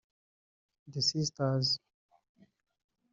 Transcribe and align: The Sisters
The 0.87 0.99
Sisters 1.03 1.77